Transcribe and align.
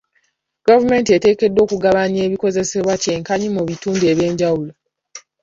Gavumenti 0.67 1.09
eteekeddwa 1.17 1.59
okugabanya 1.65 2.19
ebikozesebwa 2.27 2.93
kye 3.01 3.13
nkanyi 3.21 3.47
mu 3.55 3.61
bitundu 3.69 4.03
eby'enjawulo. 4.11 4.71